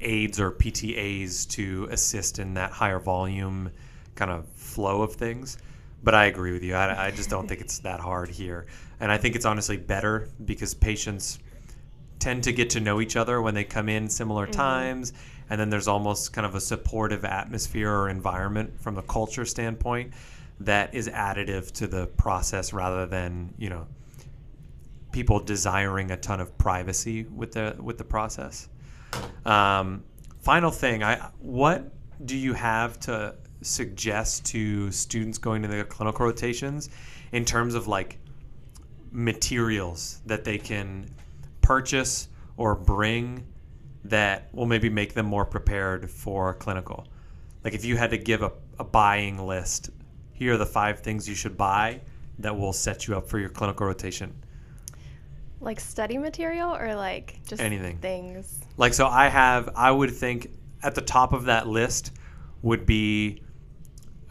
[0.00, 3.70] aides or PTAs to assist in that higher volume
[4.14, 5.58] kind of flow of things.
[6.02, 6.74] But I agree with you.
[6.74, 8.66] I, I just don't think it's that hard here.
[9.00, 11.38] And I think it's honestly better because patients
[12.18, 14.52] tend to get to know each other when they come in similar mm-hmm.
[14.52, 15.12] times.
[15.50, 20.12] And then there's almost kind of a supportive atmosphere or environment from a culture standpoint
[20.60, 23.86] that is additive to the process rather than you know
[25.12, 28.68] people desiring a ton of privacy with the with the process.
[29.44, 30.04] Um,
[30.40, 31.92] final thing, I what
[32.24, 36.90] do you have to suggest to students going to the clinical rotations
[37.32, 38.18] in terms of like
[39.10, 41.08] materials that they can
[41.60, 43.46] purchase or bring
[44.04, 47.06] that will maybe make them more prepared for clinical?
[47.64, 49.90] Like if you had to give a, a buying list
[50.38, 52.00] here are the five things you should buy
[52.38, 54.32] that will set you up for your clinical rotation?
[55.60, 58.60] Like study material or like just anything things?
[58.76, 60.50] Like so I have I would think
[60.84, 62.12] at the top of that list
[62.62, 63.42] would be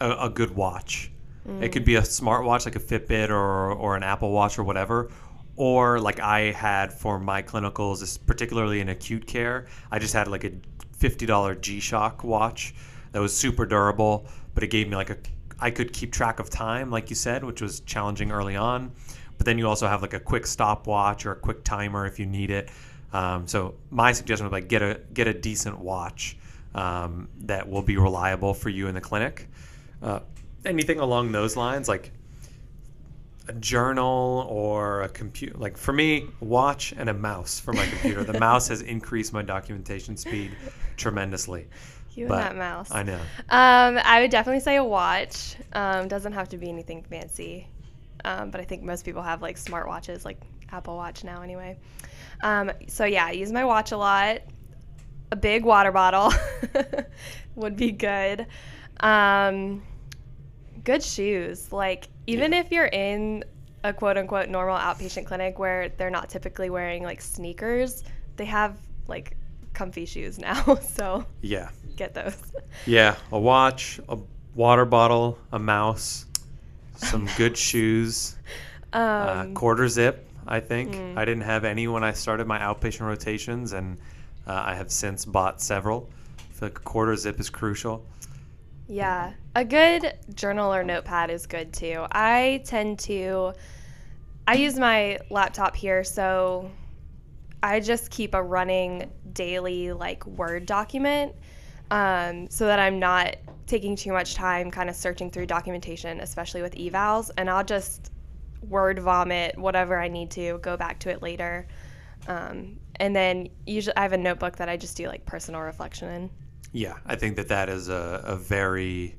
[0.00, 1.10] a, a good watch.
[1.62, 5.10] It could be a smartwatch like a Fitbit or or an Apple Watch or whatever.
[5.56, 10.44] Or like I had for my clinicals, particularly in acute care, I just had like
[10.44, 10.52] a
[10.96, 12.74] fifty dollar G Shock watch
[13.12, 15.16] that was super durable, but it gave me like a
[15.60, 18.92] I could keep track of time, like you said, which was challenging early on.
[19.36, 22.26] But then you also have like a quick stopwatch or a quick timer if you
[22.26, 22.70] need it.
[23.12, 26.36] Um, so my suggestion was like get a get a decent watch
[26.74, 29.48] um, that will be reliable for you in the clinic.
[30.02, 30.20] Uh,
[30.64, 32.12] anything along those lines, like
[33.48, 35.56] a journal or a computer.
[35.56, 38.24] Like for me, watch and a mouse for my computer.
[38.24, 40.52] the mouse has increased my documentation speed
[40.96, 41.66] tremendously.
[42.18, 42.90] You and that mouse.
[42.90, 43.20] I know.
[43.48, 45.54] Um, I would definitely say a watch.
[45.72, 47.68] Um, doesn't have to be anything fancy,
[48.24, 50.40] um, but I think most people have like smartwatches, like
[50.72, 51.78] Apple Watch now, anyway.
[52.42, 54.40] Um, so yeah, I use my watch a lot.
[55.30, 56.32] A big water bottle
[57.54, 58.46] would be good.
[58.98, 59.82] Um,
[60.82, 61.72] good shoes.
[61.72, 63.44] Like even if you're in
[63.84, 68.02] a quote unquote normal outpatient clinic where they're not typically wearing like sneakers,
[68.36, 69.36] they have like
[69.78, 70.74] comfy shoes now.
[70.96, 71.68] so Yeah.
[71.96, 72.36] get those.
[72.86, 73.14] Yeah.
[73.32, 74.18] A watch, a
[74.54, 76.26] water bottle, a mouse,
[76.96, 78.36] some good shoes,
[78.92, 80.16] uh, Um, quarter zip.
[80.46, 81.16] I think Mm.
[81.18, 83.98] I didn't have any when I started my outpatient rotations, and
[84.46, 86.08] uh, I have since bought several.
[86.38, 88.04] I feel like a quarter zip is crucial.
[88.88, 92.06] Yeah, a good journal or notepad is good too.
[92.10, 93.52] I tend to,
[94.46, 96.70] I use my laptop here, so
[97.62, 101.34] I just keep a running daily like Word document
[101.90, 103.36] um, so that I'm not
[103.66, 108.12] taking too much time kind of searching through documentation, especially with evals, and I'll just
[108.68, 111.66] word vomit whatever I need to, go back to it later.
[112.26, 116.08] Um, and then usually I have a notebook that I just do like personal reflection
[116.08, 116.30] in.
[116.72, 119.16] Yeah, I think that that is a, a very,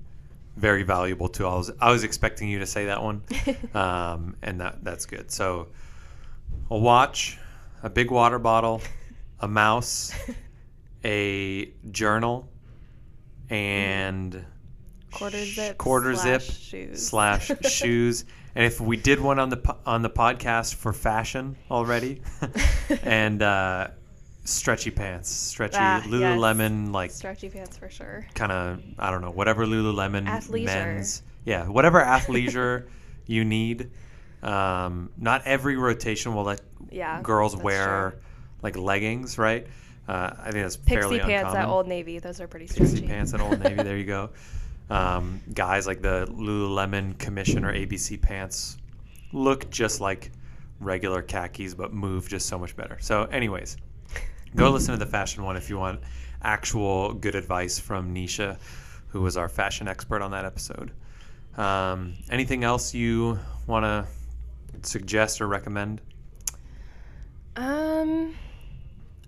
[0.56, 1.50] very valuable tool.
[1.50, 3.24] I was, I was expecting you to say that one,
[3.74, 5.32] um, and that that's good.
[5.32, 5.70] So,
[6.70, 7.40] a watch,
[7.84, 8.82] a big water bottle,
[9.40, 10.12] a mouse,
[11.06, 12.50] a journal,
[13.50, 14.46] and
[15.12, 17.08] Quarter zip quarter slash zip shoes.
[17.08, 18.26] slash shoes.
[18.56, 22.22] And if we did one on the po- on the podcast for fashion already,
[23.04, 23.88] and uh,
[24.44, 26.08] stretchy pants, stretchy Ah, yes.
[26.08, 28.28] Lululemon like Stretchy pants for sure.
[28.36, 30.66] kind of I don't know whatever Lululemon Athleisure.
[30.66, 32.88] men's yeah whatever athleisure
[33.26, 33.90] you need.
[34.42, 37.22] Um, not every rotation will let Yeah.
[37.22, 38.20] girls wear true.
[38.62, 39.68] like leggings, right?
[40.08, 41.62] Uh, I think that's fairly Pixie pants uncommon.
[41.62, 42.20] at Old Navy.
[42.20, 43.08] Those are pretty Pixie stretchy.
[43.08, 43.84] pants at Old Navy.
[43.84, 44.30] There you go.
[44.92, 48.76] Um, guys like the Lululemon Commission or ABC pants
[49.32, 50.32] look just like
[50.80, 52.98] regular khakis, but move just so much better.
[53.00, 53.78] So, anyways,
[54.56, 56.00] go listen to the fashion one if you want
[56.42, 58.58] actual good advice from Nisha,
[59.10, 60.90] who was our fashion expert on that episode.
[61.56, 63.38] Um, anything else you
[63.68, 64.08] want to
[64.82, 66.02] suggest or recommend?
[67.56, 68.36] Um,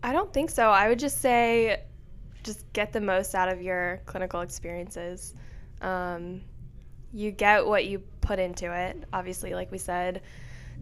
[0.03, 0.69] I don't think so.
[0.69, 1.83] I would just say,
[2.43, 5.35] just get the most out of your clinical experiences.
[5.81, 6.41] Um,
[7.13, 9.03] you get what you put into it.
[9.13, 10.21] Obviously, like we said,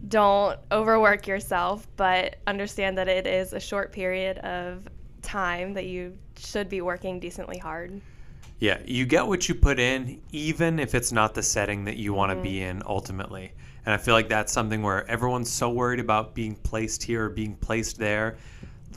[0.08, 4.88] don't overwork yourself, but understand that it is a short period of
[5.22, 8.00] time that you should be working decently hard.
[8.60, 12.12] Yeah, you get what you put in, even if it's not the setting that you
[12.12, 13.52] want to be in ultimately.
[13.86, 17.28] And I feel like that's something where everyone's so worried about being placed here or
[17.28, 18.36] being placed there.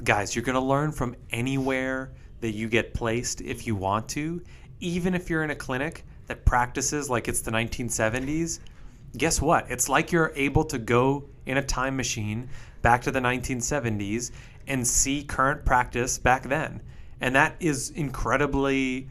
[0.03, 2.11] Guys, you're going to learn from anywhere
[2.41, 4.41] that you get placed if you want to.
[4.79, 8.59] Even if you're in a clinic that practices like it's the 1970s,
[9.17, 9.69] guess what?
[9.69, 12.49] It's like you're able to go in a time machine
[12.81, 14.31] back to the 1970s
[14.67, 16.81] and see current practice back then.
[17.21, 19.07] And that is incredibly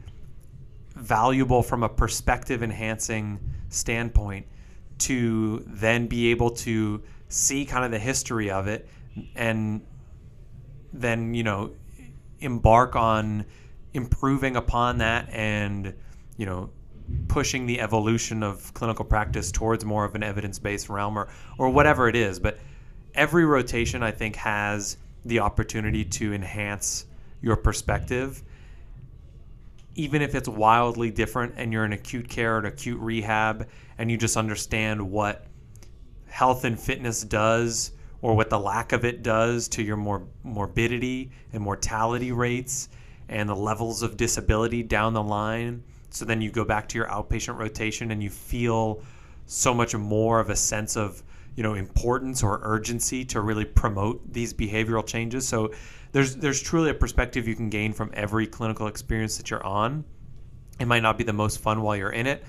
[0.94, 4.46] valuable from a perspective enhancing standpoint
[4.98, 8.88] to then be able to see kind of the history of it
[9.34, 9.80] and
[10.92, 11.72] then you know
[12.40, 13.44] embark on
[13.94, 15.94] improving upon that and
[16.36, 16.70] you know
[17.28, 21.28] pushing the evolution of clinical practice towards more of an evidence-based realm or
[21.58, 22.38] or whatever it is.
[22.38, 22.58] But
[23.14, 27.06] every rotation i think has the opportunity to enhance
[27.42, 28.42] your perspective
[29.94, 33.68] even if it's wildly different and you're in acute care and acute rehab
[33.98, 35.46] and you just understand what
[36.26, 41.30] health and fitness does or what the lack of it does to your mor- morbidity
[41.52, 42.88] and mortality rates
[43.28, 47.06] and the levels of disability down the line so then you go back to your
[47.08, 49.02] outpatient rotation and you feel
[49.46, 51.22] so much more of a sense of
[51.56, 55.46] you know importance or urgency to really promote these behavioral changes.
[55.46, 55.72] So
[56.12, 60.04] there's there's truly a perspective you can gain from every clinical experience that you're on
[60.78, 62.44] it might not be the most fun while you're in it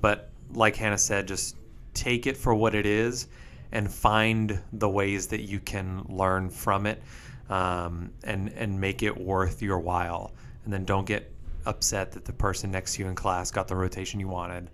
[0.00, 1.56] but like Hannah said, just
[1.94, 3.28] take it for what it is
[3.72, 7.02] and find the ways that you can learn from it
[7.50, 10.32] um, and and make it worth your while.
[10.64, 11.30] And then don't get
[11.66, 14.70] upset that the person next to you in class got the rotation you wanted.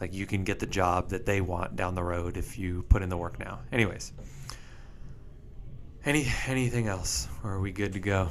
[0.00, 3.02] Like you can get the job that they want down the road if you put
[3.02, 3.60] in the work now.
[3.70, 4.12] Anyways,
[6.04, 7.28] any anything else?
[7.44, 8.28] Or are we good to go?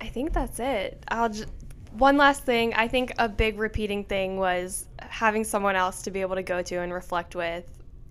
[0.00, 1.02] I think that's it.
[1.08, 1.46] I'll just
[1.92, 2.74] one last thing.
[2.74, 6.62] I think a big repeating thing was having someone else to be able to go
[6.62, 7.64] to and reflect with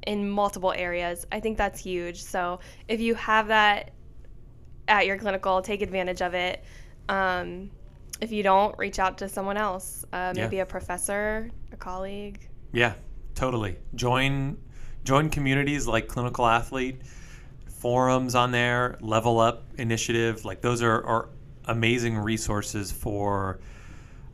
[0.07, 1.25] in multiple areas.
[1.31, 2.23] I think that's huge.
[2.23, 3.91] So if you have that
[4.87, 6.63] at your clinical, take advantage of it.
[7.09, 7.69] Um,
[8.21, 10.63] if you don't, reach out to someone else, uh, maybe Yeah.
[10.63, 12.39] a professor, a colleague.
[12.71, 12.93] Yeah,
[13.35, 13.77] totally.
[13.95, 14.57] Join
[15.03, 16.99] join communities like Clinical Athlete,
[17.85, 20.43] forums on there, Level Up Initiative.
[20.43, 21.29] Like those are, are
[21.65, 23.59] amazing resources for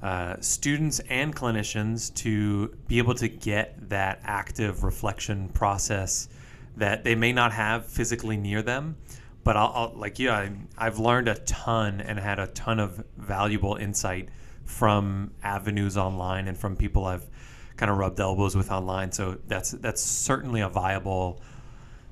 [0.02, 6.30] uh, students and clinicians to be able to get that active reflection process
[6.78, 8.95] that they may not have physically near them.
[9.43, 13.04] But I'll, I'll like yeah, I, I've learned a ton and had a ton of
[13.18, 14.30] valuable insight
[14.64, 17.30] from avenues online and from people I've
[17.76, 19.12] kind of rubbed elbows with online.
[19.12, 21.41] So that's that's certainly a viable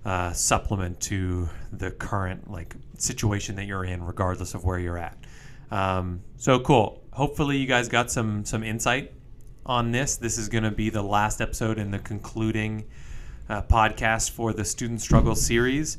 [0.05, 5.17] uh, supplement to the current like situation that you're in, regardless of where you're at.
[5.71, 7.03] Um, so cool.
[7.11, 9.13] Hopefully, you guys got some some insight
[9.65, 10.17] on this.
[10.17, 12.85] This is going to be the last episode in the concluding
[13.49, 15.97] uh, podcast for the Student Struggle series.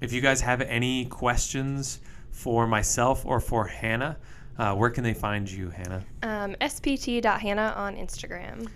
[0.00, 4.18] If you guys have any questions for myself or for Hannah,
[4.58, 6.04] uh, where can they find you, Hannah?
[6.22, 8.68] Um, spt.hannah on Instagram.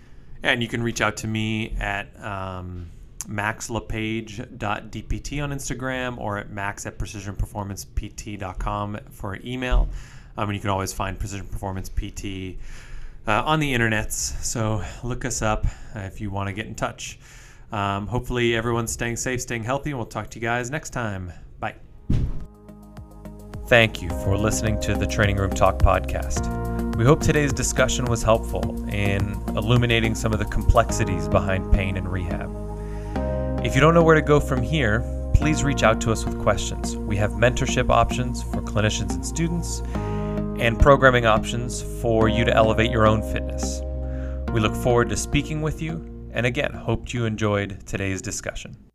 [0.43, 2.89] And you can reach out to me at um,
[3.25, 9.89] maxlepage.dpt on Instagram or at max at precisionperformancept.com for email.
[10.37, 12.55] Um, and you can always find Precision Performance PT
[13.27, 14.41] uh, on the internets.
[14.43, 17.19] So look us up if you want to get in touch.
[17.71, 21.31] Um, hopefully, everyone's staying safe, staying healthy, and we'll talk to you guys next time.
[21.59, 21.75] Bye.
[23.67, 26.97] Thank you for listening to the Training Room Talk podcast.
[26.97, 32.11] We hope today's discussion was helpful in illuminating some of the complexities behind pain and
[32.11, 32.70] rehab.
[33.63, 35.01] If you don't know where to go from here,
[35.35, 36.95] please reach out to us with questions.
[36.95, 39.81] We have mentorship options for clinicians and students,
[40.59, 43.81] and programming options for you to elevate your own fitness.
[44.51, 48.90] We look forward to speaking with you, and again, hope you enjoyed today's discussion.